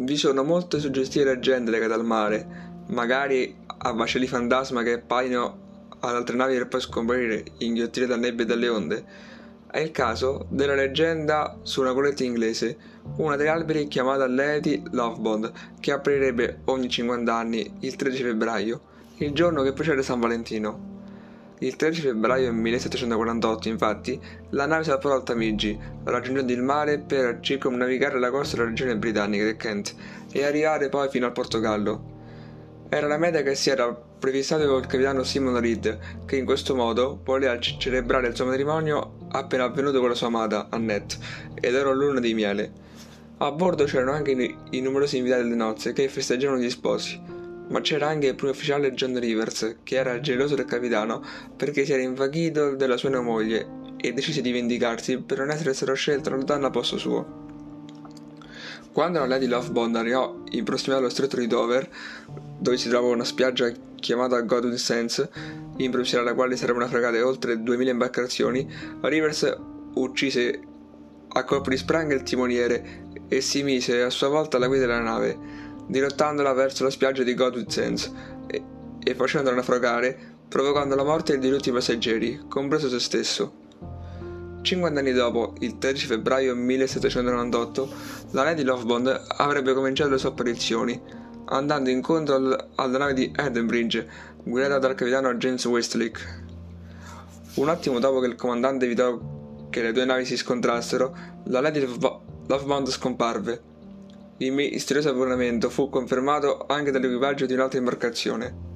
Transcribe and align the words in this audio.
Vi 0.00 0.16
sono 0.16 0.44
molte 0.44 0.78
suggestive 0.78 1.24
leggende 1.24 1.72
legate 1.72 1.92
al 1.92 2.04
mare, 2.04 2.46
magari 2.90 3.56
a 3.66 3.90
vascelli 3.90 4.28
fantasma 4.28 4.84
che 4.84 4.92
appaiono 4.92 5.86
ad 5.98 6.14
altre 6.14 6.36
navi 6.36 6.54
per 6.54 6.68
poi 6.68 6.80
scomparire, 6.80 7.42
inghiottite 7.58 8.06
dal 8.06 8.20
nebbia 8.20 8.44
e 8.44 8.46
dalle 8.46 8.68
onde. 8.68 9.04
È 9.68 9.80
il 9.80 9.90
caso 9.90 10.46
della 10.50 10.76
leggenda 10.76 11.58
su 11.62 11.80
una 11.80 11.90
goletta 11.90 12.22
inglese, 12.22 12.76
una 13.16 13.34
degli 13.34 13.48
alberi 13.48 13.88
chiamata 13.88 14.28
Lady 14.28 14.80
Lovebond, 14.92 15.50
che 15.80 15.90
aprirebbe 15.90 16.60
ogni 16.66 16.88
50 16.88 17.34
anni 17.34 17.78
il 17.80 17.96
13 17.96 18.22
febbraio, 18.22 18.80
il 19.16 19.32
giorno 19.32 19.64
che 19.64 19.72
precede 19.72 20.04
San 20.04 20.20
Valentino. 20.20 20.97
Il 21.60 21.74
13 21.74 22.02
febbraio 22.02 22.52
1748, 22.52 23.68
infatti, 23.68 24.20
la 24.50 24.66
nave 24.66 24.84
salpò 24.84 25.12
al 25.12 25.24
Tamigi, 25.24 25.76
raggiungendo 26.04 26.52
il 26.52 26.62
mare 26.62 27.00
per 27.00 27.40
circumnavigare 27.40 28.20
la 28.20 28.30
costa 28.30 28.56
della 28.56 28.68
regione 28.68 28.96
britannica 28.96 29.42
del 29.42 29.56
Kent 29.56 29.92
e 30.30 30.44
arrivare 30.44 30.88
poi 30.88 31.08
fino 31.08 31.26
al 31.26 31.32
Portogallo. 31.32 32.16
Era 32.88 33.08
la 33.08 33.18
meta 33.18 33.42
che 33.42 33.56
si 33.56 33.70
era 33.70 33.92
prefissata 33.92 34.66
col 34.66 34.86
capitano 34.86 35.24
Simon 35.24 35.58
Reed, 35.58 35.98
che 36.26 36.36
in 36.36 36.44
questo 36.44 36.76
modo 36.76 37.20
voleva 37.24 37.58
celebrare 37.58 38.28
il 38.28 38.36
suo 38.36 38.44
matrimonio 38.44 39.26
appena 39.30 39.64
avvenuto 39.64 39.98
con 39.98 40.10
la 40.10 40.14
sua 40.14 40.28
amata, 40.28 40.68
Annette, 40.70 41.16
ed 41.54 41.74
era 41.74 41.92
luna 41.92 42.20
di 42.20 42.34
miele. 42.34 42.72
A 43.38 43.50
bordo 43.50 43.82
c'erano 43.82 44.12
anche 44.12 44.56
i 44.70 44.80
numerosi 44.80 45.16
invitati 45.16 45.42
alle 45.42 45.56
nozze 45.56 45.92
che 45.92 46.08
festeggiavano 46.08 46.60
gli 46.60 46.70
sposi 46.70 47.37
ma 47.68 47.80
c'era 47.80 48.08
anche 48.08 48.28
il 48.28 48.34
primo 48.34 48.52
ufficiale 48.52 48.92
John 48.92 49.18
Rivers, 49.18 49.76
che 49.82 49.96
era 49.96 50.20
geloso 50.20 50.54
del 50.54 50.64
capitano 50.64 51.22
perché 51.56 51.84
si 51.84 51.92
era 51.92 52.02
invaghito 52.02 52.74
della 52.74 52.96
sua 52.96 53.10
nuova 53.10 53.24
moglie 53.24 53.66
e 53.96 54.12
decise 54.12 54.40
di 54.40 54.52
vendicarsi 54.52 55.18
per 55.18 55.38
non 55.38 55.50
essere 55.50 55.74
stato 55.74 55.94
scelto 55.94 56.30
donna 56.30 56.68
a 56.68 56.70
posto 56.70 56.98
suo. 56.98 57.46
Quando 58.92 59.18
la 59.20 59.26
Lady 59.26 59.46
Lovebond 59.46 59.96
arrivò 59.96 60.42
in 60.50 60.64
prossimità 60.64 60.96
dello 60.96 61.10
stretto 61.10 61.36
di 61.36 61.46
Dover, 61.46 61.88
dove 62.58 62.76
si 62.76 62.88
trovava 62.88 63.12
una 63.12 63.24
spiaggia 63.24 63.70
chiamata 63.96 64.40
Godwin 64.40 64.76
Sands, 64.76 65.28
in 65.76 65.90
prossimità 65.90 66.22
alla 66.22 66.34
quale 66.34 66.56
sarebbero 66.56 66.84
affregate 66.84 67.20
oltre 67.20 67.62
2000 67.62 67.90
imbarcazioni, 67.90 68.68
Rivers 69.02 69.56
uccise 69.94 70.60
a 71.28 71.44
colpo 71.44 71.70
di 71.70 71.76
spranga 71.76 72.14
il 72.14 72.22
timoniere 72.22 73.06
e 73.28 73.40
si 73.40 73.62
mise 73.62 74.02
a 74.02 74.10
sua 74.10 74.28
volta 74.28 74.56
alla 74.56 74.66
guida 74.66 74.86
della 74.86 75.00
nave 75.00 75.66
dirottandola 75.88 76.52
verso 76.52 76.84
la 76.84 76.90
spiaggia 76.90 77.22
di 77.22 77.34
Godwin 77.34 77.68
Sands 77.68 78.12
e, 78.46 78.62
e 79.02 79.14
facendola 79.14 79.56
naufragare, 79.56 80.36
provocando 80.48 80.94
la 80.94 81.02
morte 81.02 81.38
di 81.38 81.50
tutti 81.50 81.70
i 81.70 81.72
passeggeri, 81.72 82.42
compreso 82.48 82.88
se 82.88 83.00
stesso. 83.00 83.66
50 84.60 85.00
anni 85.00 85.12
dopo, 85.12 85.54
il 85.60 85.78
13 85.78 86.06
febbraio 86.06 86.54
1798, 86.54 87.88
la 88.32 88.42
Lady 88.44 88.62
Lovebond 88.62 89.24
avrebbe 89.36 89.72
cominciato 89.72 90.10
le 90.10 90.18
sue 90.18 90.28
apparizioni, 90.28 91.00
andando 91.46 91.88
incontro 91.88 92.34
al, 92.34 92.68
alla 92.74 92.98
nave 92.98 93.14
di 93.14 93.32
Edenbridge, 93.34 94.06
guidata 94.44 94.78
dal 94.78 94.94
capitano 94.94 95.34
James 95.34 95.64
Westlake. 95.64 96.46
Un 97.54 97.68
attimo 97.70 97.98
dopo 97.98 98.20
che 98.20 98.26
il 98.26 98.36
comandante 98.36 98.84
evitò 98.84 99.18
che 99.70 99.82
le 99.82 99.92
due 99.92 100.04
navi 100.04 100.26
si 100.26 100.36
scontrassero, 100.36 101.16
la 101.44 101.60
Lady 101.60 101.80
Lovebond 101.80 102.88
scomparve 102.88 103.76
il 104.40 104.52
misterioso 104.52 105.08
avvenimento 105.08 105.68
fu 105.68 105.88
confermato 105.88 106.66
anche 106.68 106.92
dall'equipaggio 106.92 107.46
di 107.46 107.54
un'altra 107.54 107.78
imbarcazione. 107.78 108.66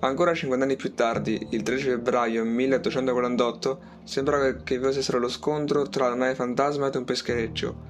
Ancora 0.00 0.32
50 0.32 0.64
anni 0.64 0.76
più 0.76 0.94
tardi, 0.94 1.48
il 1.50 1.62
13 1.62 1.88
febbraio 1.90 2.42
1848, 2.42 3.80
sembrava 4.04 4.62
che 4.62 4.78
vi 4.78 4.84
fosse 4.90 5.18
lo 5.18 5.28
scontro 5.28 5.86
tra 5.90 6.08
la 6.08 6.14
nave 6.14 6.34
fantasma 6.34 6.86
ed 6.86 6.94
un 6.94 7.04
peschereccio. 7.04 7.88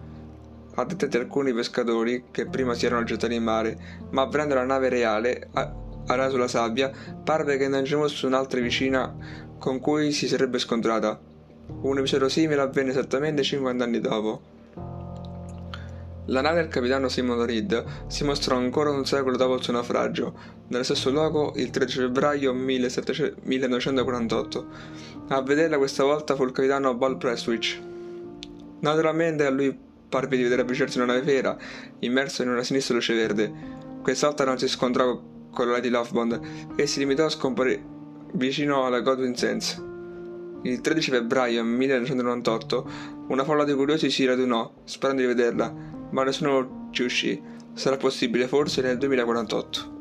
A 0.74 0.84
detta 0.84 1.06
di 1.06 1.16
alcuni 1.16 1.52
pescatori, 1.52 2.24
che 2.32 2.46
prima 2.46 2.74
si 2.74 2.86
erano 2.86 3.04
gettati 3.04 3.36
in 3.36 3.44
mare, 3.44 3.78
ma 4.10 4.22
avvenendo 4.22 4.56
la 4.56 4.64
nave 4.64 4.88
reale, 4.88 5.48
a, 5.52 6.28
sulla 6.28 6.48
sabbia, 6.48 6.90
parve 7.22 7.56
che 7.56 7.68
non 7.68 7.84
ci 7.84 7.94
fosse 7.94 8.26
un'altra 8.26 8.58
vicina 8.58 9.14
con 9.58 9.78
cui 9.78 10.10
si 10.10 10.26
sarebbe 10.26 10.58
scontrata. 10.58 11.20
Un 11.82 11.98
episodio 11.98 12.28
simile 12.28 12.62
avvenne 12.62 12.90
esattamente 12.90 13.44
50 13.44 13.84
anni 13.84 14.00
dopo. 14.00 14.58
La 16.30 16.42
nave 16.42 16.60
del 16.60 16.68
capitano 16.68 17.08
Simon 17.08 17.44
Reed 17.44 17.84
si 18.06 18.22
mostrò 18.22 18.56
ancora 18.56 18.90
un 18.90 19.04
secolo 19.04 19.36
dopo 19.36 19.56
il 19.56 19.64
suo 19.64 19.72
naufragio, 19.72 20.32
nello 20.68 20.84
stesso 20.84 21.10
luogo 21.10 21.54
il 21.56 21.70
13 21.70 21.98
febbraio 21.98 22.54
1948. 22.54 24.66
A 25.26 25.42
vederla 25.42 25.76
questa 25.76 26.04
volta 26.04 26.36
fu 26.36 26.44
il 26.44 26.52
capitano 26.52 26.94
Ball 26.94 27.18
Prestwich. 27.18 27.80
Naturalmente 28.78 29.44
a 29.44 29.50
lui 29.50 29.76
parve 30.08 30.36
di 30.36 30.44
vedere 30.44 30.62
avvicinarsi 30.62 30.98
una 30.98 31.12
nave 31.12 31.22
vera, 31.22 31.56
immersa 31.98 32.44
in 32.44 32.50
una 32.50 32.62
sinistra 32.62 32.94
luce 32.94 33.14
verde. 33.14 33.52
Questa 34.00 34.28
volta 34.28 34.44
non 34.44 34.56
si 34.56 34.68
scontrò 34.68 35.20
con 35.50 35.66
la 35.66 35.72
Lady 35.72 35.88
Lovebond 35.88 36.40
e 36.76 36.86
si 36.86 37.00
limitò 37.00 37.24
a 37.24 37.30
scomparire 37.30 37.84
vicino 38.34 38.86
alla 38.86 39.00
Godwin 39.00 39.34
Sands. 39.34 39.82
Il 40.62 40.80
13 40.80 41.10
febbraio 41.10 41.64
1998 41.64 43.18
una 43.30 43.44
folla 43.44 43.64
di 43.64 43.72
curiosi 43.72 44.10
si 44.10 44.26
radunò, 44.26 44.70
sperando 44.84 45.22
di 45.22 45.28
vederla, 45.28 45.72
ma 46.10 46.24
nessuno 46.24 46.88
ci 46.90 47.02
uscì. 47.02 47.42
Sarà 47.72 47.96
possibile 47.96 48.48
forse 48.48 48.82
nel 48.82 48.98
2048. 48.98 49.99